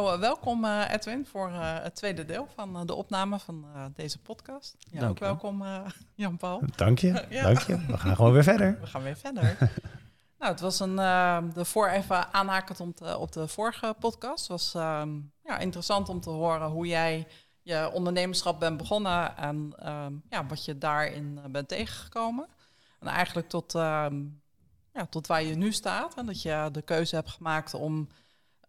[0.00, 4.18] Nou, uh, welkom uh, Edwin voor uh, het tweede deel van de opname van deze
[4.18, 4.76] podcast.
[4.90, 5.64] Ja, ook welkom
[6.14, 6.62] Jan-Paul.
[6.76, 7.42] Dank je, ja.
[7.42, 7.86] dank je.
[7.86, 8.78] We gaan gewoon weer verder.
[8.80, 9.56] We gaan weer verder.
[10.38, 10.96] nou, het was een,
[11.54, 14.48] de voor even aanhakend op de, op de vorige podcast.
[14.48, 14.72] Het was
[15.42, 17.26] ja, interessant om te horen hoe jij
[17.62, 19.74] je ondernemerschap bent begonnen en
[20.28, 22.46] ja, wat je daarin bent tegengekomen.
[23.00, 26.14] En eigenlijk tot, ja, tot waar je nu staat.
[26.14, 28.08] En dat je de keuze hebt gemaakt om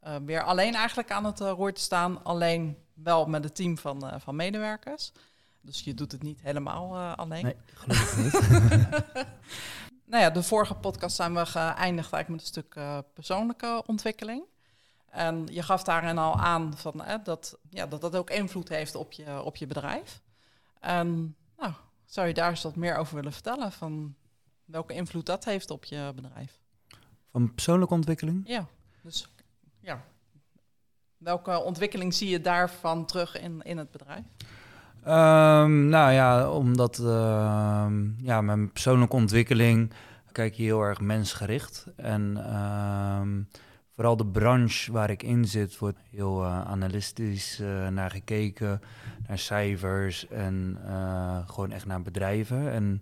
[0.08, 2.24] uh, weer alleen eigenlijk aan het uh, roer te staan.
[2.24, 5.12] Alleen wel met een team van, uh, van medewerkers.
[5.62, 7.44] Dus je doet het niet helemaal alleen.
[7.44, 8.32] Nee, gelukkig niet.
[10.12, 12.80] nou ja, de vorige podcast zijn we geëindigd eigenlijk met een stuk
[13.14, 14.44] persoonlijke ontwikkeling.
[15.10, 19.12] En je gaf daarin al aan van, dat, ja, dat dat ook invloed heeft op
[19.12, 20.22] je, op je bedrijf.
[20.80, 21.74] En nou,
[22.06, 23.72] zou je daar eens wat meer over willen vertellen?
[23.72, 24.16] Van
[24.66, 26.60] welke invloed dat heeft op je bedrijf?
[27.32, 28.48] Van persoonlijke ontwikkeling?
[28.48, 28.68] Ja,
[29.02, 29.28] dus
[29.82, 30.04] ja,
[31.18, 34.24] welke ontwikkeling zie je daarvan terug in, in het bedrijf?
[35.08, 37.86] Um, nou ja, omdat uh,
[38.18, 39.94] ja, mijn persoonlijke ontwikkeling
[40.32, 41.88] kijk je heel erg mensgericht.
[41.96, 43.22] En uh,
[43.96, 48.82] vooral de branche waar ik in zit, wordt heel uh, analistisch uh, naar gekeken,
[49.28, 52.72] naar cijfers en uh, gewoon echt naar bedrijven.
[52.72, 53.00] En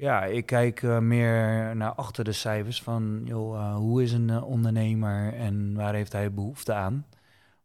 [0.00, 4.28] ja, ik kijk uh, meer naar achter de cijfers van joh, uh, hoe is een
[4.28, 7.06] uh, ondernemer en waar heeft hij behoefte aan?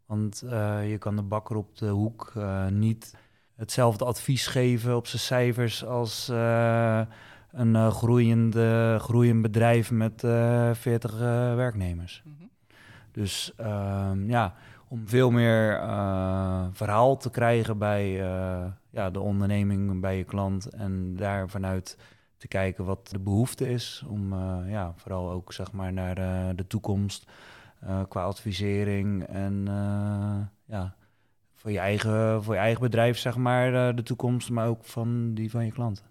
[0.06, 0.44] Want
[0.88, 2.34] je kan de bakker op de hoek
[2.70, 3.16] niet
[3.56, 6.28] hetzelfde advies geven op zijn cijfers als
[7.52, 10.20] een groeiende, groeiend bedrijf met
[10.74, 11.20] 40
[11.56, 12.22] werknemers.
[12.26, 12.50] Mm -hmm.
[13.12, 14.54] Dus ehm, ja,
[14.88, 15.80] om veel meer
[16.72, 18.12] verhaal te krijgen bij
[18.90, 21.98] ja, de onderneming, bij je klant en daar vanuit
[22.48, 24.04] te kijken wat de behoefte is.
[24.08, 27.26] Om uh, ja, vooral ook zeg maar, naar uh, de toekomst
[27.84, 29.66] uh, qua advisering en
[30.66, 30.96] ja,
[31.56, 35.50] voor je, eigen, voor je eigen bedrijf, zeg maar, de toekomst, maar ook van die
[35.50, 36.04] van je klanten.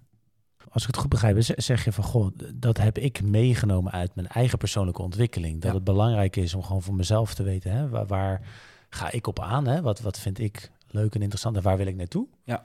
[0.71, 4.27] Als ik het goed begrijp, zeg je van goh, dat heb ik meegenomen uit mijn
[4.27, 5.55] eigen persoonlijke ontwikkeling.
[5.55, 5.77] Dat ja.
[5.77, 8.41] het belangrijk is om gewoon voor mezelf te weten, hè, waar, waar
[8.89, 9.67] ga ik op aan?
[9.67, 9.83] Hè?
[9.83, 12.27] Wat, wat vind ik leuk en interessant en waar wil ik naartoe?
[12.45, 12.65] Ja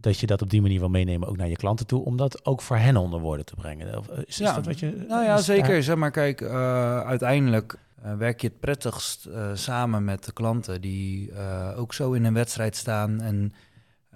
[0.00, 2.44] dat je dat op die manier wil meenemen ook naar je klanten toe, om dat
[2.44, 3.98] ook voor hen onder woorden te brengen.
[3.98, 5.04] Of is, ja, dat wat je?
[5.08, 5.68] Nou ja, zeker.
[5.68, 5.82] Daar...
[5.82, 10.80] Zeg maar, kijk, uh, uiteindelijk uh, werk je het prettigst uh, samen met de klanten
[10.80, 11.32] die
[11.76, 13.20] ook zo in een wedstrijd staan.
[13.20, 13.52] En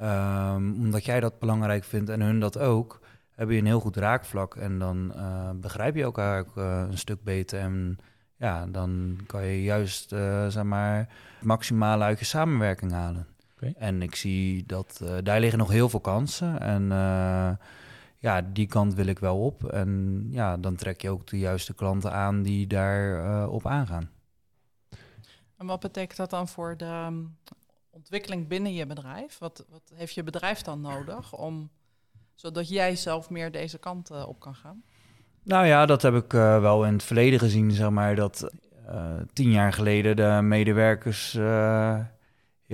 [0.02, 3.00] um, omdat jij dat belangrijk vindt en hun dat ook,
[3.34, 4.56] heb je een heel goed raakvlak.
[4.56, 5.12] En dan
[5.60, 7.60] begrijp je elkaar ook een stuk beter.
[7.60, 7.98] En
[8.36, 10.08] ja, dan kan je juist,
[10.48, 11.08] zeg maar, het
[11.42, 13.26] maximale uit je samenwerking halen.
[13.68, 13.88] Okay.
[13.88, 16.60] En ik zie dat uh, daar liggen nog heel veel kansen.
[16.60, 17.50] En uh,
[18.18, 19.64] ja, die kant wil ik wel op.
[19.64, 24.10] En ja, dan trek je ook de juiste klanten aan die daar uh, op aangaan.
[25.56, 27.36] En wat betekent dat dan voor de um,
[27.90, 29.38] ontwikkeling binnen je bedrijf?
[29.38, 31.70] Wat, wat heeft je bedrijf dan nodig om
[32.34, 34.82] zodat jij zelf meer deze kant op kan gaan?
[35.42, 38.50] Nou ja, dat heb ik wel in het verleden gezien, zeg maar, dat
[39.32, 41.32] tien jaar geleden de medewerkers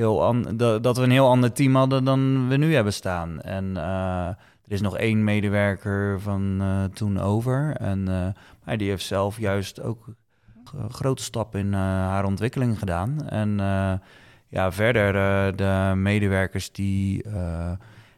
[0.00, 3.40] heel dat, we een heel ander team hadden dan we nu hebben staan.
[3.40, 7.76] En uh, er is nog één medewerker van uh, toen over.
[7.76, 8.26] En uh,
[8.64, 10.04] maar die heeft zelf juist ook
[10.88, 13.28] grote stappen in haar ontwikkeling gedaan.
[13.28, 13.58] En
[14.48, 15.12] ja, verder
[15.56, 17.24] de medewerkers die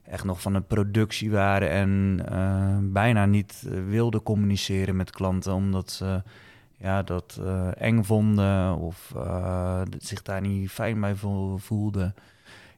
[0.04, 6.22] echt nog van de productie waren en bijna niet wilden communiceren met klanten, omdat ze
[6.82, 11.14] ja, dat uh, eng vonden of uh, zich daar niet fijn bij
[11.56, 12.14] voelden.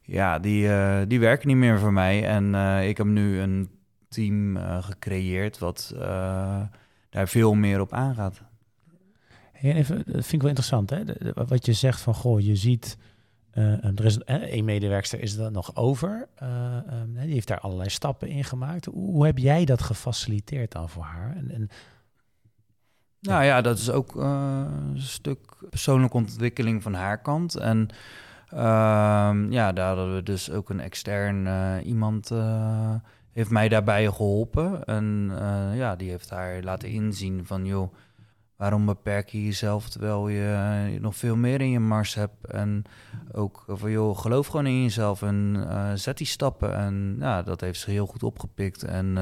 [0.01, 2.27] Ja, die, uh, die werken niet meer voor mij.
[2.27, 3.69] En ik heb nu een
[4.09, 5.93] team gecreëerd wat
[7.09, 8.41] daar veel meer op aangaat.
[9.51, 11.03] Hey, even, dat vind ik wel interessant, hè?
[11.33, 12.97] wat je zegt van, goh, je ziet...
[13.51, 16.27] er is een medewerkster is er nog over.
[16.43, 18.85] Um, die heeft daar allerlei stappen in gemaakt.
[18.85, 21.35] Hoe, hoe heb jij dat gefaciliteerd dan voor haar?
[21.35, 21.69] En, en
[23.25, 24.63] nou ja, dat is ook uh,
[24.93, 25.39] een stuk
[25.69, 27.55] persoonlijke ontwikkeling van haar kant.
[27.55, 27.89] En
[28.53, 28.59] uh,
[29.49, 32.93] ja, daar hadden we dus ook een extern uh, iemand uh,
[33.31, 34.85] heeft mij daarbij geholpen.
[34.85, 35.31] En
[35.73, 37.93] ja, die heeft haar laten inzien van, joh,
[38.55, 42.45] waarom beperk je jezelf terwijl je nog veel meer in je mars hebt?
[42.45, 42.83] En
[43.31, 46.75] ook van, joh, geloof gewoon in jezelf en zet die stappen.
[46.75, 48.83] En ja, dat heeft ze heel goed opgepikt.
[48.83, 49.17] En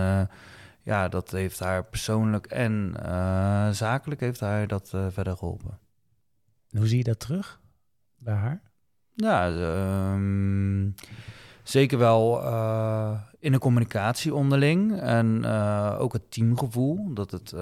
[0.83, 5.79] ja, dat heeft haar persoonlijk en uh, zakelijk heeft haar dat uh, verder geholpen.
[6.69, 7.61] hoe zie je dat terug
[8.17, 8.61] bij haar?
[9.15, 9.47] Ja,
[10.13, 10.93] um,
[11.63, 15.45] zeker wel uh, in de communicatie onderling en
[15.97, 17.13] ook het teamgevoel.
[17.13, 17.53] Dat het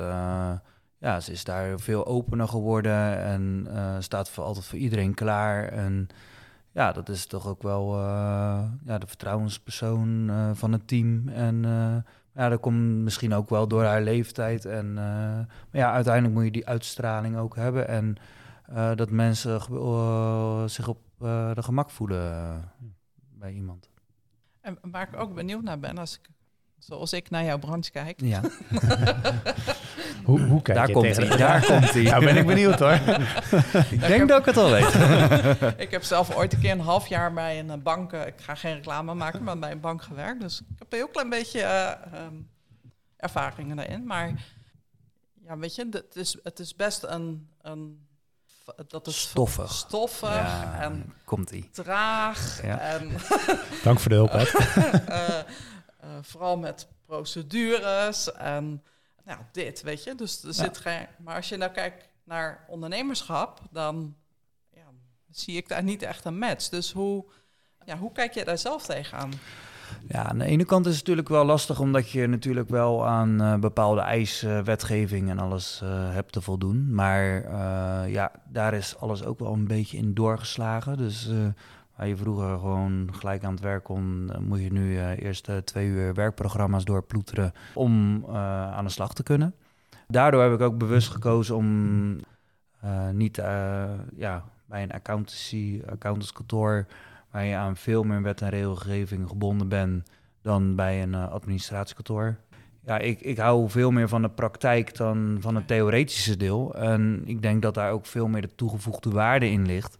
[0.97, 3.67] ja, ze is daar veel opener geworden en
[3.99, 5.67] staat voor altijd voor iedereen klaar.
[5.67, 6.07] En
[6.71, 7.97] ja, dat is toch ook wel
[8.85, 11.27] ja, de vertrouwenspersoon van het team.
[11.27, 11.65] En
[12.33, 14.65] ja, dat komt misschien ook wel door haar leeftijd.
[14.65, 17.87] En, maar ja, uiteindelijk moet je die uitstraling ook hebben.
[17.87, 18.15] En
[18.95, 19.61] dat mensen
[20.69, 22.71] zich op de gemak voelen
[23.33, 23.89] bij iemand.
[24.61, 26.29] En waar ik ook benieuwd naar ben, als ik,
[26.81, 28.21] zoals ik naar jouw branche kijk.
[28.21, 28.41] Ja.
[30.25, 32.03] hoe, hoe kijk daar je komt hij, daar komt hij.
[32.03, 32.91] Nou ben ik benieuwd hoor.
[33.91, 34.93] ik denk dat ik het al weet.
[35.85, 38.73] ik heb zelf ooit een keer een half jaar bij een bank, ik ga geen
[38.73, 40.41] reclame maken, maar bij een bank gewerkt.
[40.41, 42.49] Dus ik heb een heel klein beetje uh, um,
[43.17, 44.05] ervaringen daarin.
[44.05, 44.45] Maar
[45.43, 48.09] ja, weet je, het is, het is best een, een
[48.87, 51.69] dat is stoffig, stoffig en komt ie.
[51.71, 52.61] traag.
[52.63, 52.79] Ja.
[52.79, 53.11] En
[53.83, 54.31] Dank voor de hulp.
[56.21, 58.83] Uh, vooral met procedures en
[59.23, 60.15] nou, dit, weet je.
[60.15, 61.07] Dus er zit geen.
[61.23, 64.15] Maar als je nou kijkt naar ondernemerschap, dan
[64.73, 64.83] ja,
[65.31, 66.69] zie ik daar niet echt een match.
[66.69, 67.25] Dus hoe,
[67.85, 69.31] ja, hoe kijk je daar zelf tegenaan?
[70.07, 73.41] Ja, aan de ene kant is het natuurlijk wel lastig, omdat je natuurlijk wel aan
[73.41, 76.93] uh, bepaalde eisen, wetgeving en alles uh, hebt te voldoen.
[76.93, 77.51] Maar
[78.09, 80.97] ja, daar is alles ook wel een beetje in doorgeslagen.
[80.97, 81.29] Dus
[82.07, 86.85] je vroeger gewoon gelijk aan het werk kon, moet je nu eerst twee uur werkprogramma's
[86.85, 88.25] doorploeteren om
[88.71, 89.55] aan de slag te kunnen.
[90.07, 92.17] Daardoor heb ik ook bewust gekozen om
[93.11, 93.35] niet
[94.15, 96.85] ja, bij een accountancy, accountantskantoor
[97.31, 100.09] waar je aan veel meer wet en regelgeving gebonden bent
[100.41, 102.37] dan bij een administratiekantoor.
[102.85, 106.75] Ja, ik, ik hou veel meer van de praktijk dan van het theoretische deel.
[106.75, 109.97] En ik denk dat daar ook veel meer de toegevoegde waarde in ligt.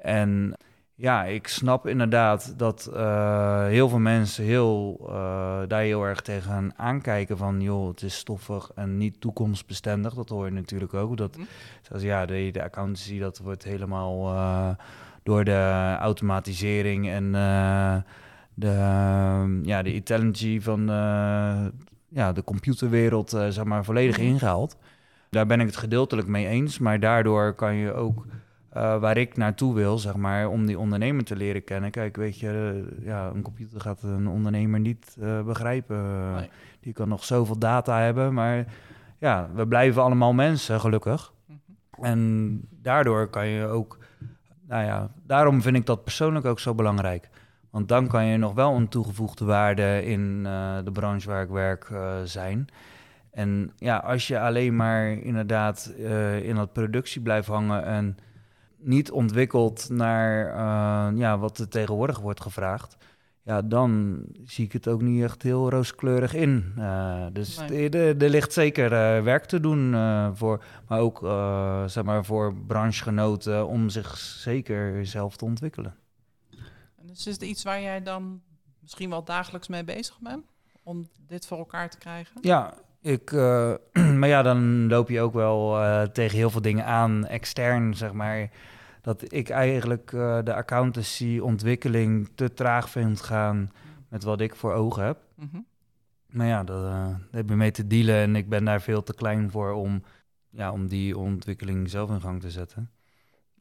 [0.00, 0.56] En
[0.98, 6.72] ja, ik snap inderdaad dat uh, heel veel mensen heel, uh, daar heel erg tegen
[6.76, 7.60] aankijken van...
[7.60, 10.14] joh, het is stoffig en niet toekomstbestendig.
[10.14, 11.16] Dat hoor je natuurlijk ook.
[11.16, 11.38] Dat,
[11.82, 14.76] zoals ja, de, de accountancy, dat wordt helemaal
[15.22, 17.32] door de automatisering en
[18.54, 18.68] de,
[19.62, 20.86] ja, de intelligency van
[22.08, 24.26] ja, de computerwereld zeg maar, volledig mhm.
[24.26, 24.76] ingehaald.
[25.30, 28.26] Daar ben ik het gedeeltelijk mee eens, maar daardoor kan je ook
[29.00, 31.90] waar ik naartoe wil, zeg maar, om die ondernemer te leren kennen.
[31.90, 36.32] Kijk, weet je, ja, een computer gaat een ondernemer niet begrijpen.
[36.34, 36.50] Nee.
[36.80, 38.64] Die kan nog zoveel data hebben, maar
[39.18, 41.32] ja, we blijven allemaal mensen, gelukkig.
[41.46, 42.04] Mhm.
[42.04, 43.98] En daardoor kan je ook
[44.68, 47.28] nou ja, daarom vind ik dat persoonlijk ook zo belangrijk.
[47.70, 50.42] Want dan kan je nog wel een toegevoegde waarde in
[50.84, 51.90] de branche waar ik werk
[52.24, 52.66] zijn.
[53.30, 55.94] En ja, als je alleen maar inderdaad
[56.42, 58.16] in dat productie blijft hangen en
[58.86, 60.54] niet ontwikkelt naar
[61.16, 62.96] ja, wat er tegenwoordig wordt gevraagd,
[63.46, 66.74] ja, dan zie ik het ook niet echt heel rooskleurig in.
[66.78, 67.90] Uh, dus nee.
[67.90, 69.94] er ligt zeker uh, werk te doen
[70.36, 71.18] voor, maar ook
[71.90, 75.96] zeg maar voor branchegenoten om zich zeker zelf te ontwikkelen.
[76.96, 78.40] En dus is het iets waar jij dan
[78.80, 80.44] misschien wel dagelijks mee bezig bent
[80.82, 82.38] om dit voor elkaar te krijgen?
[82.40, 83.32] Ja, ik,
[84.18, 85.78] maar ja, dan loop je ook wel
[86.12, 88.50] tegen heel veel dingen aan, extern zeg maar
[89.06, 93.72] dat ik eigenlijk uh, de accountancy-ontwikkeling te traag vind gaan
[94.08, 95.18] met wat ik voor ogen heb.
[95.34, 95.66] Mm -hmm.
[96.26, 99.02] Maar ja, dat, uh, daar heb je mee te dealen en ik ben daar veel
[99.02, 100.02] te klein voor om,
[100.50, 102.90] ja, om die ontwikkeling zelf in gang te zetten.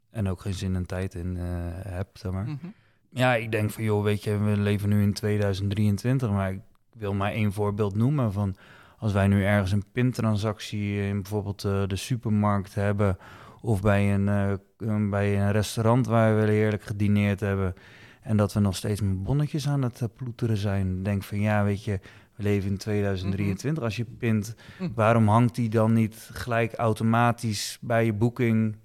[0.10, 1.44] En ook geen zin en tijd in uh,
[1.88, 2.46] heb, zeg maar.
[2.46, 2.74] Mm -hmm.
[3.10, 6.62] Ja, ik denk van, joh, weet je, we leven nu in 2023, maar ik
[6.94, 8.56] wil maar één voorbeeld noemen van...
[8.98, 13.18] Als wij nu ergens een pintransactie in bijvoorbeeld de supermarkt hebben
[13.65, 14.27] of bij een,
[14.79, 17.74] uh, bij een restaurant waar we heerlijk gedineerd hebben.
[18.22, 21.03] En dat we nog steeds met bonnetjes aan het uh, ploeteren zijn.
[21.03, 22.00] Denk van ja, weet je,
[22.36, 23.74] we leven in 2023.
[23.74, 23.84] Mhm.
[23.84, 24.89] Als je pint, hm.
[24.95, 28.75] waarom hangt die dan niet gelijk automatisch bij je boeking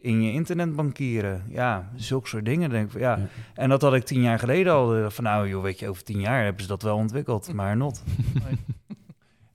[0.00, 1.42] in je internetbankieren?
[1.48, 3.16] Ja, zulke soort dingen denk ik van ja.
[3.16, 3.26] ja.
[3.54, 5.10] En dat had ik tien jaar geleden al.
[5.10, 8.02] Van nou joh, weet je, over tien jaar hebben ze dat wel ontwikkeld, maar not.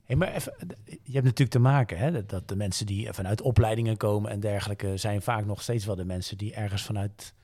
[0.04, 3.96] Hey, maar even, je hebt natuurlijk te maken hè, dat de mensen die vanuit opleidingen
[3.96, 7.34] komen en dergelijke zijn vaak nog steeds wel de mensen die ergens vanuit,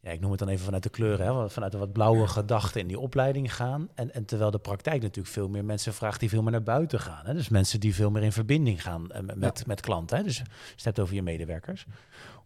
[0.00, 2.80] ja, ik noem het dan even vanuit de kleuren, hè, vanuit de wat blauwe gedachten
[2.80, 3.88] in die opleiding gaan.
[3.94, 7.00] En, en terwijl de praktijk natuurlijk veel meer mensen vraagt die veel meer naar buiten
[7.00, 7.26] gaan.
[7.26, 7.34] Hè.
[7.34, 10.16] Dus mensen die veel meer in verbinding gaan eh, met, met klanten.
[10.16, 10.22] Hè.
[10.22, 11.86] Dus je hebt over je medewerkers.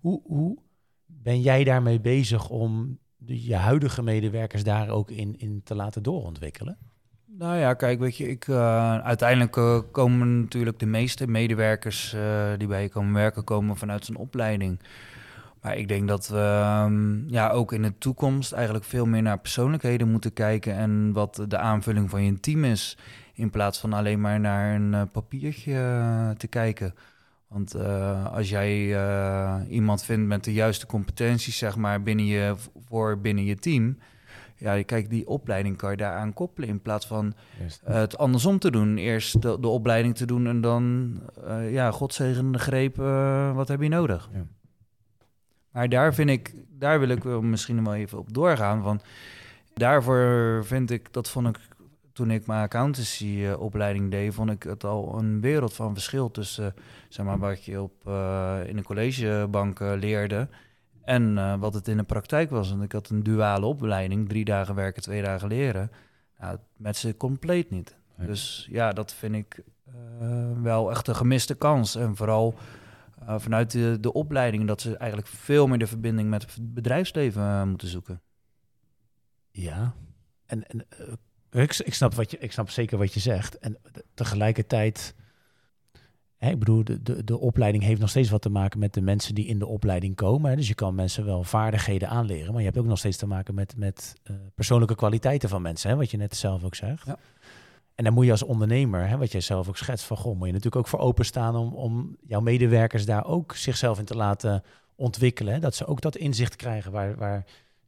[0.01, 0.59] Hoe, hoe
[1.07, 6.03] ben jij daarmee bezig om de, je huidige medewerkers daar ook in, in te laten
[6.03, 6.79] doorontwikkelen?
[7.39, 12.51] Nou ja, kijk, weet je, ik, uh, uiteindelijk uh, komen natuurlijk de meeste medewerkers uh,
[12.59, 14.81] die bij je komen werken, komen vanuit zijn opleiding.
[15.61, 19.39] Maar ik denk dat we um, ja, ook in de toekomst eigenlijk veel meer naar
[19.39, 22.99] persoonlijkheden moeten kijken en wat de aanvulling van je team is,
[23.35, 25.75] in plaats van alleen maar naar een papiertje
[26.37, 26.95] te kijken.
[27.49, 27.75] Want
[28.33, 28.97] als jij
[29.69, 32.55] iemand vindt met de juiste competenties, zeg maar, binnen je,
[32.89, 33.97] voor binnen je team.
[34.63, 37.35] Ja, kijk, die opleiding kan je daaraan koppelen in plaats van
[37.89, 38.97] uh, het andersom te doen.
[38.97, 41.19] Eerst de, de, opleiding te doen en dan,
[41.71, 42.97] ja, godzegende greep,
[43.55, 44.29] wat heb je nodig?
[44.33, 44.47] Ja.
[45.73, 48.83] Maar daar vind ik, daar wil ik wel misschien wel even op doorgaan.
[48.83, 49.01] Van,
[49.75, 51.59] daarvoor vind ik, dat vond ik
[52.13, 56.75] toen ik mijn accountancy-opleiding deed, vond ik het al een wereld van verschil tussen
[57.09, 60.49] zeg maar, wat je op, uh, in de collegebank leerde
[61.05, 62.71] en uh, wat het in de praktijk was.
[62.71, 65.91] Want ik had een duale opleiding, drie dagen werken, twee dagen leren.
[66.39, 67.97] Nou, met ze compleet niet.
[68.17, 69.63] Dus ja, dat vind ik
[70.23, 71.95] uh, wel echt een gemiste kans.
[71.95, 72.55] En vooral
[73.27, 77.89] vanuit de, de opleiding dat ze eigenlijk veel meer de verbinding met het bedrijfsleven moeten
[77.89, 78.21] zoeken.
[79.51, 79.95] Ja,
[80.47, 80.87] en, en
[81.51, 83.59] ik, ik, snap wat je, ik snap zeker wat je zegt.
[83.59, 83.79] En
[84.15, 85.15] tegelijkertijd,
[86.43, 89.01] hè, ik bedoel, de, de, de opleiding heeft nog steeds wat te maken met de
[89.01, 90.51] mensen die in de opleiding komen.
[90.51, 90.57] Hè.
[90.57, 93.55] Dus je kan mensen wel vaardigheden aanleren, maar je hebt ook nog steeds te maken
[93.55, 97.07] met, met uh, persoonlijke kwaliteiten van mensen, hè, wat je net zelf ook zegt.
[97.07, 97.19] Ja.
[97.95, 100.47] En dan moet je als ondernemer, hè, wat jij zelf ook schetst, van goh, moet
[100.47, 104.63] je natuurlijk ook voor openstaan om, om jouw medewerkers daar ook zichzelf in te laten
[104.95, 105.55] ontwikkelen.
[105.55, 107.45] Hè, dat ze ook dat inzicht krijgen waar, waar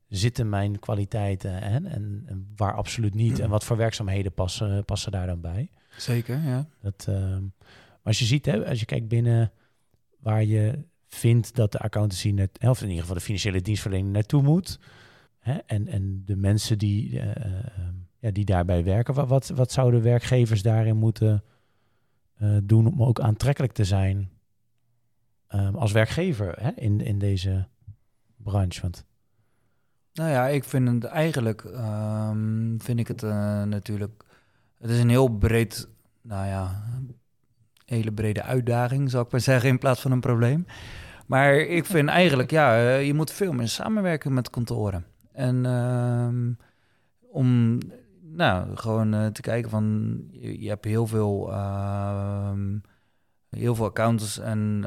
[0.09, 3.39] zitten mijn kwaliteiten en, en, en, waar absoluut niet?
[3.39, 5.71] En wat voor werkzaamheden passen, passen daar dan bij?
[5.97, 6.67] Zeker, ja.
[6.81, 7.37] Dat, uh,
[8.05, 9.53] als je ziet, hè, als je kijkt binnen
[10.19, 14.43] waar je vindt dat de accountancy, net, of in ieder geval de financiële dienstverlening naartoe
[14.43, 14.79] moet,
[15.39, 17.31] hè, en, en de mensen die, uh,
[18.19, 21.45] ja, die daarbij werken, wat, wat, zouden werkgevers daarin moeten
[22.43, 24.31] uh, doen om ook aantrekkelijk te zijn
[25.49, 27.69] um, als werkgever hè, in, in deze
[28.37, 28.81] branche?
[28.81, 29.05] Want
[30.13, 33.23] nou ja, ik vind het eigenlijk, um, vind ik het
[33.69, 34.25] natuurlijk,
[34.79, 35.89] het is een heel breed,
[36.23, 36.85] nou ja,
[37.85, 40.67] hele brede uitdaging, zou ik maar zeggen, in plaats van een probleem.
[41.27, 45.07] Maar ik vind eigenlijk, ja, uh, je moet veel meer samenwerken met kantoren.
[45.33, 46.57] En um,
[47.31, 47.79] om,
[48.23, 52.83] nou, gewoon uh, te kijken van, je, hebt heel veel, um,
[53.51, 54.85] heel veel accountants en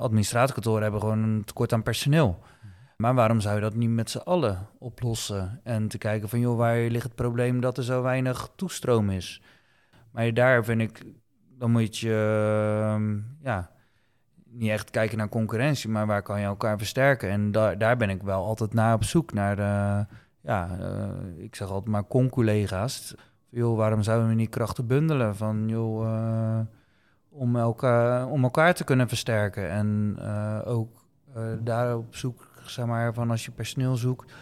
[0.00, 2.42] administratiekantoren hebben gewoon een tekort aan personeel.
[2.96, 5.60] Maar waarom zou je dat niet met z'n allen oplossen?
[5.62, 9.42] En te kijken van, joh, waar ligt het probleem dat er zo weinig toestroom is?
[10.10, 11.04] Maar daar vind ik,
[11.58, 12.10] dan moet je,
[12.90, 13.70] ehm, ja,
[14.44, 17.30] niet echt kijken naar concurrentie, maar waar kan je elkaar versterken?
[17.30, 20.06] En daar daar ben ik wel altijd naar op zoek, naar de,
[20.40, 23.14] ja, uh, ik zeg altijd maar con-collega's.
[23.48, 25.36] Joh, waarom zouden we niet krachten bundelen?
[25.36, 26.60] Van, joh, uh,
[27.28, 30.18] om, elkaar, om elkaar te kunnen versterken en
[30.64, 31.02] ook
[31.62, 34.32] daar op zoek zeg maar, van als je personeel zoekt.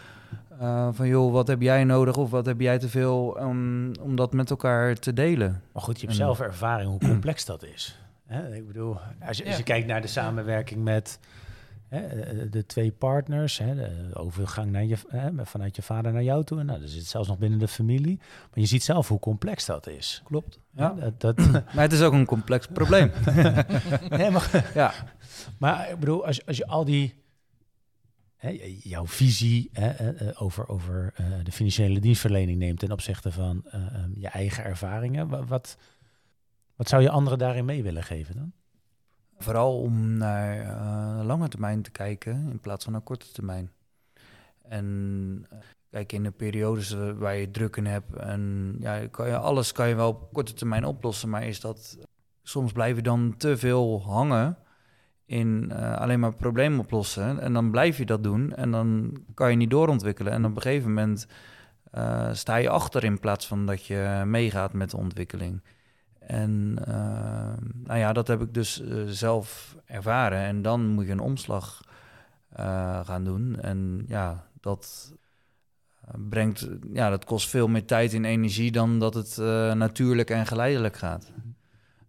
[0.62, 4.16] Uh, van joh, wat heb jij nodig of wat heb jij te veel um, om
[4.16, 5.62] dat met elkaar te delen?
[5.72, 7.98] Maar goed, je hebt zelf ervaring hoe complex dat is.
[8.26, 8.54] Hè?
[8.54, 11.18] Ik bedoel, als je, als je kijkt naar de samenwerking met
[11.88, 16.22] hè, eh, de twee partners, hè, de overgang naar je, hè, vanuit je vader naar
[16.22, 18.18] jou toe, en nou, dat zit zelfs nog binnen de familie.
[18.18, 20.22] Maar je ziet zelf hoe complex dat is.
[20.24, 20.58] Klopt.
[20.74, 20.94] Ja.
[20.98, 21.36] Dat, dat
[21.74, 23.10] maar het is ook een complex probleem.
[24.08, 24.92] nee, maar, ja.
[25.58, 27.21] maar ik bedoel, als, als je al die
[28.82, 33.64] jouw visie hè, eh, eh, over, over uh, de financiële dienstverlening neemt ten opzichte van
[33.74, 35.46] um, je eigen ervaringen.
[35.46, 35.76] Wat,
[36.76, 38.52] wat zou je anderen daarin mee willen geven dan?
[39.38, 40.74] Vooral om naar
[41.24, 43.70] lange termijn te kijken in plaats van naar korte termijn.
[44.62, 45.46] En
[45.90, 49.88] kijk, in de periodes waar je druk in hebt en ja, kan je, alles kan
[49.88, 51.98] je wel op korte termijn oplossen, maar is dat
[52.42, 54.58] soms blijf je dan te veel hangen
[55.32, 57.40] in uh, alleen maar problemen oplossen.
[57.40, 60.32] En dan blijf je dat doen en dan kan je niet doorontwikkelen.
[60.32, 61.26] En op een gegeven moment
[61.94, 65.62] uh, sta je achter in plaats van dat je meegaat met de ontwikkeling.
[66.18, 66.94] En uh,
[67.84, 70.38] nou ja, dat heb ik dus zelf ervaren.
[70.38, 71.80] En dan moet je een omslag
[73.04, 73.60] gaan doen.
[73.60, 75.14] En ja, dat
[76.28, 79.36] brengt, ja, dat kost veel meer tijd en energie dan dat het
[79.76, 81.32] natuurlijk en geleidelijk gaat.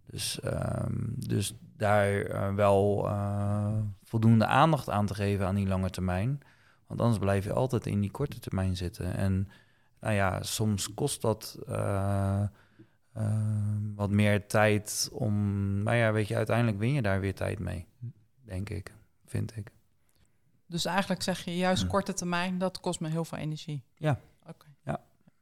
[0.06, 5.90] Dus, ehm, dus daar uh, wel uh, voldoende aandacht aan te geven aan die lange
[5.90, 6.40] termijn.
[6.88, 9.16] Want anders blijf je altijd in die korte termijn zitten.
[9.16, 9.50] En
[10.00, 12.44] nou ja, soms kost dat uh,
[13.96, 15.34] wat meer tijd om.
[15.84, 17.86] Maar ja, weet je, uiteindelijk win je daar weer tijd mee.
[18.42, 18.94] Denk ik,
[19.26, 19.72] vind ik.
[20.66, 23.84] Dus eigenlijk zeg je juist korte termijn, dat kost me heel veel energie.
[23.96, 24.20] Ja.
[24.48, 24.66] Oké.
[24.84, 25.00] Ja.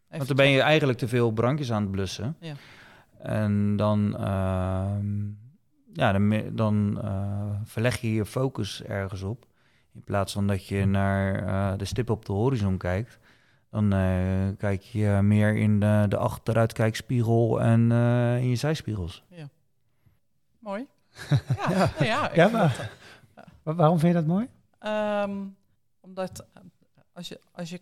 [0.10, 2.36] Want dan ben je eigenlijk te veel brandjes aan het blussen.
[2.40, 2.54] Ja.
[3.20, 4.96] En dan, uh,
[5.94, 9.46] ja, dan, dan uh, verleg je je focus ergens op.
[9.94, 13.20] In plaats van dat je naar uh, de stip op de horizon kijkt,
[13.70, 17.92] dan uh, kijk je meer in de, de achteruitkijkspiegel en
[18.42, 19.24] in je zijspiegels.
[19.30, 19.50] Ja.
[20.60, 20.88] Mooi.
[21.58, 21.90] Ja, ja.
[22.00, 24.48] ja, ik Ja, vind maar- dat, eh, Wa- Waarom vind je dat mooi?
[24.80, 25.38] Ehm,
[26.00, 26.62] omdat eh,
[27.14, 27.80] als je, als je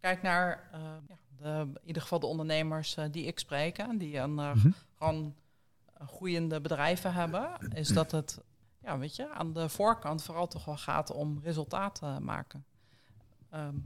[0.00, 4.18] kijkt naar eh, ja, de, in ieder geval de ondernemers eh, die ik spreek, die
[4.18, 4.50] een, eh,
[4.98, 5.30] gewoon eh,
[6.06, 8.40] groeiende bedrijven hebben, is dat het
[8.88, 12.64] ja, weet je, aan de voorkant vooral toch wel gaat om resultaten maken.
[13.50, 13.76] Ehm,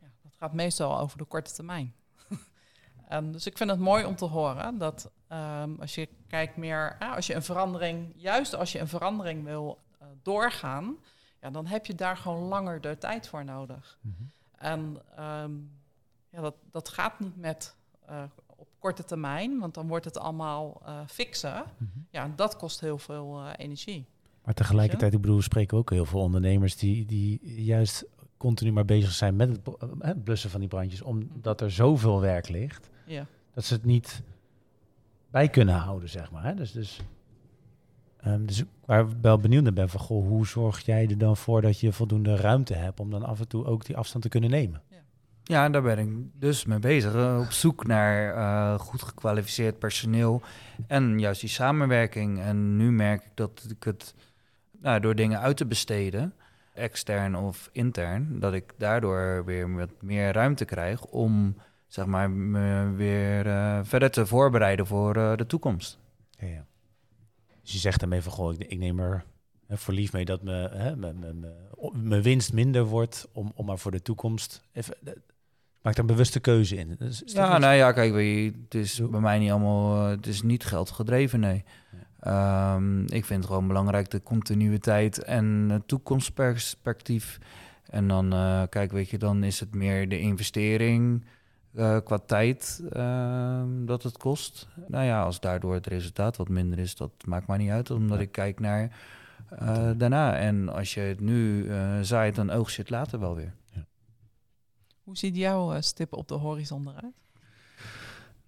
[0.00, 1.94] ja, dat gaat meestal over de korte termijn.
[3.08, 6.96] en dus ik vind het mooi om te horen dat ehm, als je kijkt meer,
[6.98, 10.96] ah, als je een verandering, juist als je een verandering wil eh, doorgaan,
[11.40, 13.98] ja, dan heb je daar gewoon langer de tijd voor nodig.
[14.00, 14.22] Mhm.
[14.56, 15.54] En ehm,
[16.28, 18.22] ja, dat, dat gaat niet met eh,
[18.78, 21.64] korte termijn, want dan wordt het allemaal eh, fixen.
[21.76, 21.90] Mhm.
[22.10, 24.04] Ja, en dat kost heel veel eh, energie.
[24.44, 28.04] Maar tegelijkertijd, ik bedoel, we spreken ook heel veel ondernemers die, die juist
[28.36, 32.20] continu maar bezig zijn met het, eh, het blussen van die brandjes, omdat er zoveel
[32.20, 33.26] werk ligt, Ja.
[33.54, 34.22] dat ze het niet
[35.30, 36.44] bij kunnen houden, zeg maar.
[36.44, 36.54] Hè?
[36.54, 37.00] Dus, dus,
[38.16, 41.36] ehm, dus waar ik wel benieuwd naar ben van, goh, hoe zorg jij er dan
[41.36, 44.30] voor dat je voldoende ruimte hebt om dan af en toe ook die afstand te
[44.30, 44.82] kunnen nemen?
[44.88, 44.96] Ja,
[45.46, 47.14] daar ben ik dus mee bezig.
[47.14, 50.42] eh, op zoek naar eh, goed gekwalificeerd personeel
[50.86, 52.40] en juist die samenwerking.
[52.40, 54.14] En nu merk ik dat ik het
[54.80, 56.34] nou, door dingen uit te besteden,
[56.74, 63.46] extern of intern, dat ik daardoor weer meer ruimte krijg om zeg maar me weer
[63.46, 65.98] eh, verder te voorbereiden voor de toekomst.
[66.30, 66.64] Ja, ja.
[67.62, 69.24] Dus je zegt daarmee van, goh, ik, ik neem er
[69.68, 70.40] voor lief mee dat
[71.74, 74.96] o- mijn winst minder wordt, om, om maar voor de toekomst even...
[75.86, 76.96] eh, Maak daar een bewuste keuze in.
[76.98, 80.26] Dus Ja, nou ja, kijk, weet je, het is bij mij niet allemaal, eh, het
[80.26, 81.64] is niet geld gedreven, nee.
[82.20, 87.38] Ehm, ik vind het gewoon belangrijk de continuïteit en toekomstperspectief.
[87.90, 91.24] En dan, eh, kijk, weet je, dan is het meer de investering
[91.74, 94.68] eh, qua tijd ehm, dat het kost.
[94.88, 98.16] Nou ja, als daardoor het resultaat wat minder is, dat maakt mij niet uit, omdat
[98.16, 98.22] Ja.
[98.22, 98.90] ik kijk naar
[99.96, 100.36] daarna.
[100.36, 101.70] En als je het nu
[102.02, 103.52] zaait, dan oogst je het later wel weer.
[105.06, 107.14] Hoe ziet jouw eh, stip op de horizon eruit?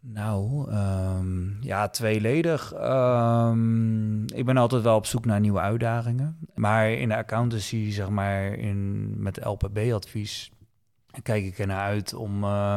[0.00, 2.72] Nou, ehm, ja, tweeledig.
[2.72, 6.38] Ehm, ik ben altijd wel op zoek naar nieuwe uitdagingen.
[6.54, 10.50] Maar in de accountancy, zeg maar, in, met LPB-advies,
[11.22, 12.76] kijk ik ernaar uit om eh,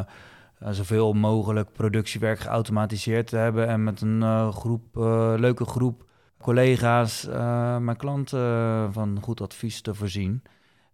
[0.69, 7.27] zoveel mogelijk productiewerk geautomatiseerd te hebben en met een eh, groep, eh, leuke groep collega's
[7.27, 10.43] eh, mijn klanten van goed advies te voorzien.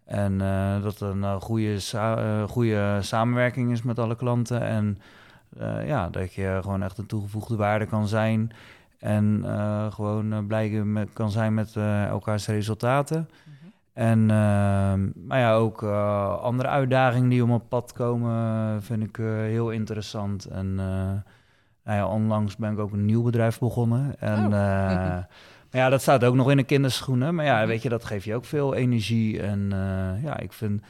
[0.08, 4.62] En eh, dat er een eh, goede, sa- eh, goede samenwerking is met alle klanten.
[4.62, 4.98] En
[5.86, 8.52] ja, dat je gewoon echt een toegevoegde waarde kan zijn.
[9.00, 9.44] En
[9.94, 11.76] gewoon blij met- kan zijn met
[12.10, 13.30] elkaars resultaten.
[13.94, 15.84] En ehm, maar ja, ook
[16.42, 19.16] andere uitdagingen die om op pad komen, vind ik
[19.48, 20.46] heel interessant.
[20.46, 24.20] En nou ja, onlangs ben ik ook een nieuw bedrijf begonnen.
[24.20, 25.18] En Oh.
[25.72, 27.36] Maar ja, dat staat ook nog in de kinderschoenen.
[27.36, 27.68] Maar ja, Mhm.
[27.68, 29.42] weet je, dat geeft je ook veel energie.
[29.42, 30.82] En eh, ja, ik vind,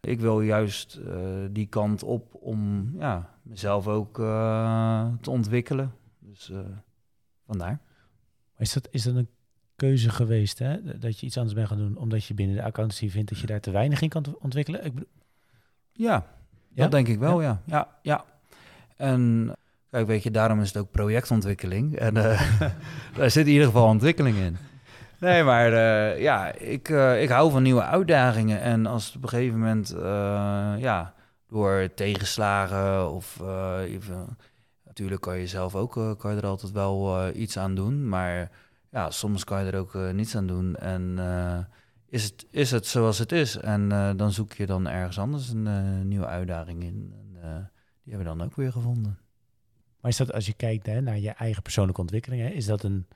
[0.00, 1.16] ik wil juist eh,
[1.50, 5.92] die kant op om ja, mezelf ook eh, te ontwikkelen.
[6.20, 6.50] Dus
[7.46, 7.80] vandaar.
[8.56, 9.28] Is dat, is dat een
[9.76, 10.98] keuze geweest, hè?
[10.98, 13.46] Dat je iets anders bent gaan doen, omdat je binnen de accountancy vindt dat je
[13.46, 14.84] daar te weinig in kan ontwikkelen?
[14.84, 15.08] Ik bedoel,
[15.92, 16.26] Ja,
[16.74, 16.82] Ja?
[16.82, 17.62] dat denk ik wel, ja.
[17.64, 17.98] ja.
[18.02, 18.24] Ja,
[18.96, 19.52] En
[19.90, 21.96] kijk, weet je, daarom is het ook projectontwikkeling.
[21.96, 22.60] En eh,
[23.16, 24.56] daar zit in ieder geval ontwikkeling in.
[25.20, 28.60] Nee, maar eh, ja, ik, eh, ik hou van nieuwe uitdagingen.
[28.60, 29.94] En als het op een gegeven moment,
[30.80, 31.14] ja,
[31.48, 33.40] door tegenslagen of
[33.80, 34.36] even,
[34.84, 38.08] natuurlijk kan je zelf ook kan je er altijd wel iets aan doen.
[38.08, 38.50] Maar
[38.90, 40.76] ja, soms kan je er ook niets aan doen.
[40.76, 41.18] En
[42.08, 43.56] is, het, is het zoals het is.
[43.56, 47.12] En dan zoek je dan ergens anders een nieuwe uitdaging in.
[47.14, 47.70] En,
[48.02, 49.18] die hebben we dan ook weer gevonden.
[50.08, 52.82] Maar is dat als je kijkt hè, naar je eigen persoonlijke ontwikkeling, hè, is dat
[52.82, 53.06] een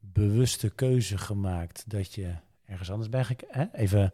[0.00, 2.34] bewuste keuze gemaakt dat je
[2.66, 4.10] ergens anders bent gekeken, even bij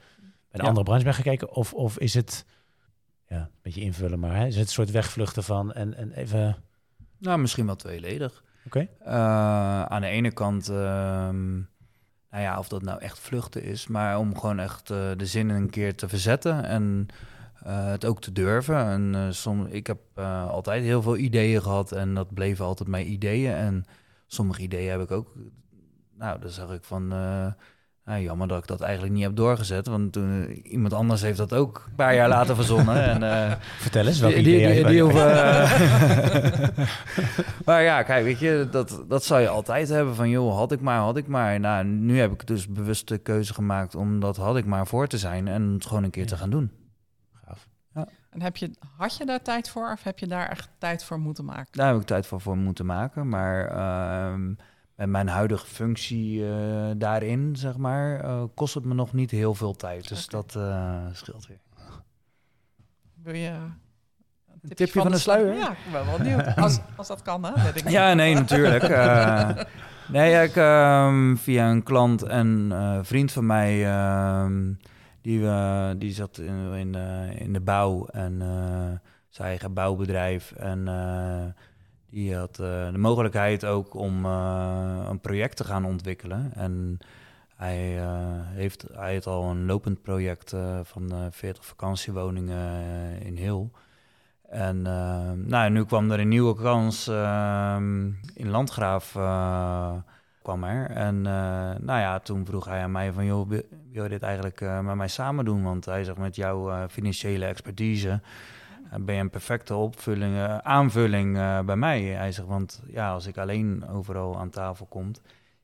[0.50, 0.66] een Ja.
[0.66, 1.50] andere branche bent gekeken?
[1.52, 2.44] Of, of is het,
[3.28, 6.56] ja, een beetje invullen, maar hè, is het een soort wegvluchten van en, en even,
[7.18, 8.44] Nou, misschien wel tweeledig.
[8.66, 8.88] oké?
[9.04, 11.54] Eh, aan de ene kant, ehm,
[12.30, 15.48] nou ja, of dat nou echt vluchten is, maar om gewoon echt eh, de zin
[15.48, 17.06] een keer te verzetten en
[17.64, 18.76] eh, het ook te durven.
[18.76, 23.10] En som, ik heb eh, altijd heel veel ideeën gehad en dat bleven altijd mijn
[23.10, 23.52] ideeën.
[23.54, 23.84] En
[24.26, 25.34] sommige ideeën heb ik ook,
[26.18, 27.08] nou, dan zag ik van,
[28.04, 31.54] nou, jammer dat ik dat eigenlijk niet heb doorgezet, want toen, iemand anders heeft dat
[31.54, 32.96] ook een paar jaar later verzonnen.
[33.22, 35.12] En, Vertel eens, welke die, die, ideeën die, die
[37.66, 40.80] maar ja, kijk, weet je, dat, dat zou je altijd hebben van, joh, had ik
[40.80, 41.60] maar, had ik maar.
[41.60, 45.06] Nou, nu heb ik dus bewust de keuze gemaakt om dat had ik maar voor
[45.06, 46.70] te zijn en het gewoon een keer te gaan doen.
[48.32, 51.18] En heb je, had je daar tijd voor of heb je daar echt tijd voor
[51.18, 51.66] moeten maken?
[51.70, 54.48] Daar heb ik tijd voor, voor moeten maken, maar ehm,
[54.94, 56.44] met mijn huidige functie
[56.96, 60.08] daarin, zeg maar, kost het me nog niet heel veel tijd.
[60.08, 60.58] Dus dat
[61.12, 61.60] scheelt weer.
[63.22, 63.52] Wil je
[64.62, 65.54] een tipje, van, de, sluier?
[65.54, 66.56] Ja, ik ben wel benieuwd.
[66.56, 67.62] Als, als dat kan, hè?
[67.62, 68.88] Weet ik ja, nee, natuurlijk.
[68.88, 69.50] Uh,
[70.08, 74.72] nee, ik, uh, via een klant en uh, vriend van mij, ehm,
[75.22, 76.94] die, uh, die zat in, in,
[77.38, 78.38] in, de bouw en
[79.28, 80.52] zijn eigen bouwbedrijf.
[80.52, 80.84] En
[82.10, 86.52] die had de mogelijkheid ook om een project te gaan ontwikkelen.
[86.54, 86.98] En
[87.56, 87.98] hij,
[88.46, 93.70] heeft, hij heeft al een lopend project van 40 vakantiewoningen in Heel.
[94.48, 94.82] En
[95.46, 97.76] nou, nu kwam er een nieuwe kans uh,
[98.34, 99.14] in Landgraaf
[100.42, 100.90] kwam er.
[100.90, 101.22] En uh,
[101.78, 103.48] nou ja, toen vroeg hij aan mij van, joh,
[103.92, 105.62] wil je dit eigenlijk met mij samen doen?
[105.62, 108.20] Want hij zegt, met jouw financiële expertise
[109.00, 111.32] ben je een perfecte opvulling, aanvulling
[111.64, 112.02] bij mij.
[112.02, 115.10] Hij zegt, want ja, als ik alleen overal aan tafel kom,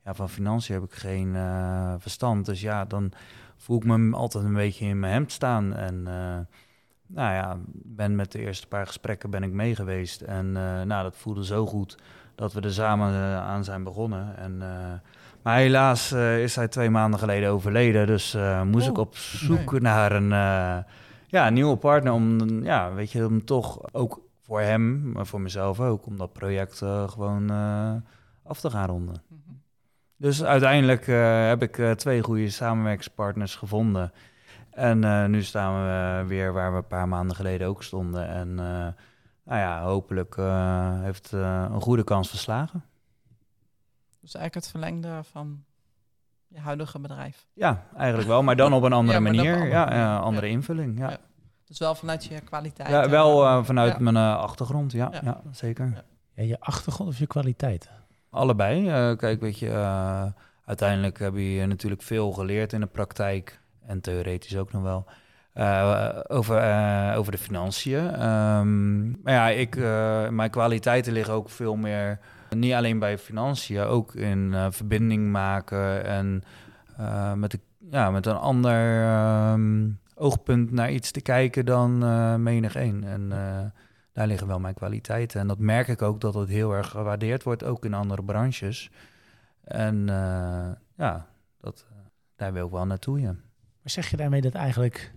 [0.03, 1.35] ja, van financiën heb ik geen
[1.99, 2.45] verstand.
[2.45, 3.11] Dus ja, dan
[3.57, 6.03] voel ik me altijd een beetje in mijn hemd staan en
[7.11, 10.21] nou ja, ben met de eerste paar gesprekken ben ik mee geweest.
[10.21, 11.97] En nou, dat voelde zo goed
[12.39, 14.37] dat we er samen uh, aan zijn begonnen.
[14.37, 14.67] En, uh,
[15.43, 18.07] maar helaas is hij twee maanden geleden overleden.
[18.07, 19.81] Dus moest ik oh, op zoek nee.
[19.81, 20.29] naar een,
[21.27, 22.13] ja, een nieuwe partner.
[22.13, 26.33] Om, ja, weet je, om toch ook voor hem, maar voor mezelf ook, om dat
[26.33, 27.49] project gewoon
[28.43, 29.21] af te gaan ronden.
[29.27, 29.61] Mm -hmm.
[30.17, 31.05] Dus uiteindelijk
[31.49, 34.11] heb ik twee goede samenwerkingspartners gevonden.
[34.71, 38.27] En uh, nu staan we weer waar we een paar maanden geleden ook stonden.
[38.27, 38.59] En
[39.49, 42.83] nou ja, hopelijk uh, heeft een goede kans verslagen.
[44.21, 45.63] Dus eigenlijk het verlengde van
[46.47, 47.47] je huidige bedrijf.
[47.53, 49.53] Ja, eigenlijk wel, maar dan op een andere ja, manier.
[49.53, 50.51] Andere, ja, ja, andere ja.
[50.51, 50.99] invulling.
[50.99, 51.17] Ja.
[51.65, 52.89] Dus wel vanuit je kwaliteit.
[52.89, 55.41] Ja, wel vanuit mijn achtergrond, ja, ja.
[55.51, 56.03] zeker.
[56.35, 56.43] Ja.
[56.43, 57.89] je achtergrond of je kwaliteit?
[58.29, 58.85] Allebei.
[59.15, 59.71] kijk, weet je,
[60.65, 65.05] uiteindelijk heb je natuurlijk veel geleerd in de praktijk en theoretisch ook nog wel.
[65.55, 68.27] Uh, over, uh, over de financiën.
[68.27, 72.19] Um, maar ja, ik, uh, mijn kwaliteiten liggen ook veel meer,
[72.55, 76.43] niet alleen bij financiën, ook in verbinding maken en
[77.39, 77.59] met, de,
[77.89, 79.07] ja, met een ander
[79.51, 81.97] um, oogpunt naar iets te kijken dan
[82.43, 83.03] menig één.
[83.03, 83.29] En
[84.13, 85.39] daar liggen wel mijn kwaliteiten.
[85.39, 88.91] En dat merk ik ook dat het heel erg gewaardeerd wordt, ook in andere branches.
[89.63, 90.05] En
[90.95, 91.25] ja,
[91.61, 91.85] dat,
[92.35, 93.19] daar wil ik wel naartoe.
[93.21, 93.35] Maar
[93.83, 95.13] zeg je daarmee dat eigenlijk,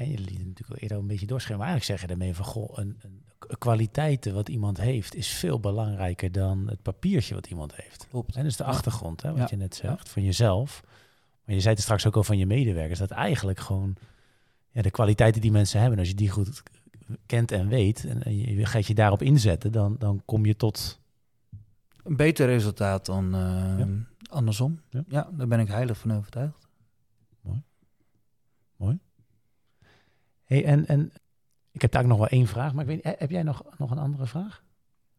[0.00, 2.34] en je liet het natuurlijk al eerder een beetje doorschrijven, maar eigenlijk zeg je daarmee
[2.34, 3.22] van, goh, een, een,
[3.58, 8.06] kwaliteiten wat iemand heeft is veel belangrijker dan het papiertje wat iemand heeft.
[8.10, 8.36] Klopt.
[8.36, 10.82] En dus de achtergrond, hè, wat je net zegt, van jezelf.
[11.44, 13.96] Maar je zei het straks ook al van je medewerkers, dat eigenlijk gewoon
[14.70, 16.62] ja, de kwaliteiten die mensen hebben, als je die goed
[17.26, 21.00] kent en weet, en, je gaat je daarop inzetten, dan, dan kom je tot...
[22.02, 23.86] Een beter resultaat dan uh,
[24.30, 24.80] andersom.
[24.90, 25.04] Ja.
[25.08, 26.68] ja, daar ben ik heilig van overtuigd.
[28.76, 28.98] Mooi.
[30.50, 31.12] Hey, en, en
[31.72, 33.90] ik heb daar ook nog wel één vraag, maar ik weet, heb jij nog, nog
[33.90, 34.62] een andere vraag?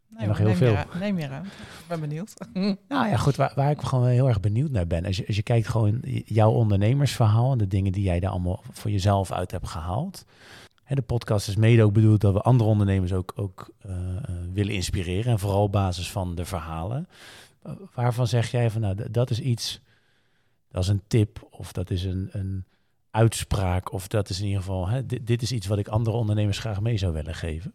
[0.07, 0.71] Nee, nog heel neem veel.
[0.71, 1.49] Je, neem je ruimte.
[1.49, 2.33] Ik ben benieuwd.
[2.87, 3.35] nou ja, goed.
[3.35, 5.05] Waar, waar ik gewoon heel erg benieuwd naar ben.
[5.05, 8.63] Als je, als je kijkt gewoon jouw ondernemersverhaal en de dingen die jij daar allemaal
[8.71, 10.25] voor jezelf uit hebt gehaald.
[10.83, 13.95] En de podcast is mede ook bedoeld dat we andere ondernemers ook, ook uh,
[14.53, 15.31] willen inspireren.
[15.31, 17.07] En vooral op basis van de verhalen.
[17.67, 19.81] Uh, waarvan zeg jij van nou, dat is iets,
[20.71, 22.65] dat is een tip of dat is een, een
[23.11, 26.59] uitspraak, of dat is in ieder geval, hè, dit, is iets wat ik andere ondernemers
[26.59, 27.73] graag mee zou willen geven?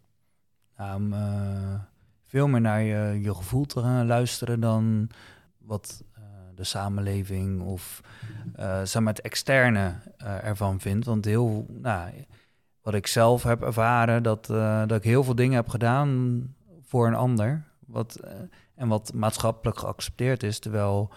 [0.81, 1.75] Um, uh,
[2.23, 5.11] veel meer naar je, gevoel te gaan luisteren dan
[5.59, 8.01] wat uh, de samenleving of
[8.59, 9.95] uh, zeg het externe
[10.43, 11.07] ervan vindt.
[11.07, 12.11] Want heel, nou,
[12.83, 14.47] wat ik zelf heb ervaren, dat,
[14.87, 16.43] dat ik heel veel dingen heb gedaan
[16.83, 17.65] voor een ander.
[17.87, 18.21] Wat,
[18.75, 21.13] en wat maatschappelijk geaccepteerd is, terwijl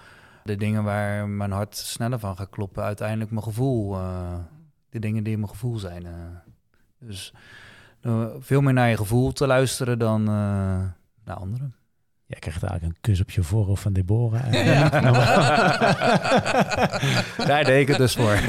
[0.49, 4.33] de dingen waar mijn hart sneller van gaat kloppen, uiteindelijk mijn gevoel, uh,
[4.89, 6.05] de dingen die mijn gevoel zijn.
[6.05, 6.12] Uh.
[6.99, 7.33] Dus
[8.01, 11.75] uh, veel meer naar je gevoel te luisteren dan naar anderen.
[12.25, 14.53] Jij krijgt eigenlijk een kus op je voorhoofd van Deborah.
[14.63, 14.89] Ja.
[17.47, 18.31] Daar deed ik het dus voor.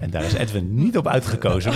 [0.00, 1.72] en daar is Edwin niet op uitgekozen.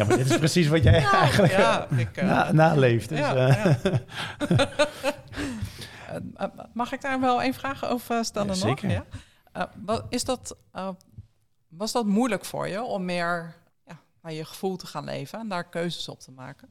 [0.00, 3.08] Ja, maar dit is precies wat jij eigenlijk ja, ik, uh, na, naleeft.
[3.08, 3.74] Dus, ja, uh.
[6.74, 9.04] Mag ik daar wel één vraag over stellen Zeker.
[9.52, 10.06] nog?
[10.08, 10.56] is dat,
[11.68, 13.54] was dat moeilijk voor je om meer
[14.22, 16.68] naar je gevoel te gaan leven en daar keuzes op te maken?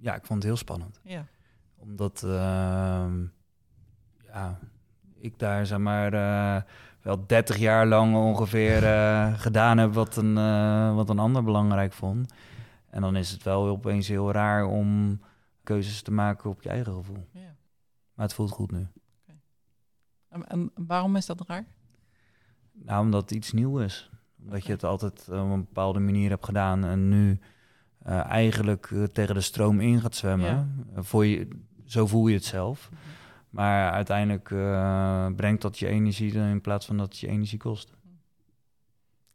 [0.00, 1.00] Ja, ik vond het heel spannend.
[1.02, 1.26] Ja.
[1.76, 3.24] Omdat ehm,
[4.26, 4.58] ja,
[5.14, 6.14] ik daar zeg maar
[7.08, 11.92] wel 30 jaar lang ongeveer uh, gedaan heb wat een, uh, wat een ander belangrijk
[11.92, 12.32] vond.
[12.90, 15.20] En dan is het wel opeens heel raar om
[15.62, 17.28] keuzes te maken op je eigen gevoel.
[17.32, 17.56] Ja.
[18.14, 18.86] Maar het voelt goed nu.
[20.28, 21.64] En, en waarom is dat raar?
[22.72, 24.10] Nou, omdat het iets nieuw is.
[24.44, 27.40] Omdat je het altijd eh, op een bepaalde manier hebt gedaan en nu
[28.02, 30.86] eh, eigenlijk eh, tegen de stroom in gaat zwemmen.
[30.94, 31.48] Eh, voor je,
[31.84, 32.90] zo voel je het zelf.
[33.58, 37.92] Maar uiteindelijk eh, brengt dat je energie in plaats van dat het je energie kost.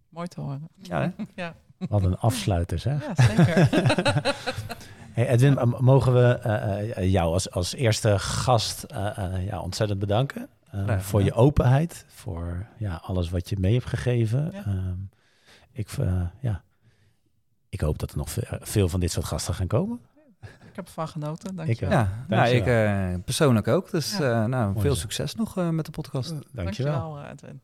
[0.09, 0.67] Mooi te horen.
[0.75, 1.23] Ja, hè?
[1.43, 3.05] Ja, Wat een afsluiter, zeg.
[3.05, 3.69] ja zeker.
[5.13, 9.99] Hey Edwin, mogen we eh, eh, jou als, als eerste gast eh, eh, ja, ontzettend
[9.99, 10.49] bedanken.
[10.71, 14.49] Graag voor je openheid, voor ja, alles wat je mee hebt gegeven.
[14.51, 14.63] Ja.
[14.65, 14.97] Ehm,
[15.71, 15.89] ik,
[16.39, 16.63] ja,
[17.69, 19.99] ik hoop dat er nog ve- veel van dit soort gasten gaan komen.
[20.73, 21.55] Ik heb ervan genoten.
[21.55, 21.91] Dank Ik je ook.
[21.91, 21.99] wel.
[21.99, 23.91] Ja, nou, ik eh, persoonlijk ook.
[23.91, 24.41] Dus Ja.
[24.41, 24.99] eh, nou, Mooi veel zo.
[24.99, 26.29] succes nog eh, met de podcast.
[26.51, 26.93] Dankjewel.
[27.11, 27.61] Dankjewel, Edwin.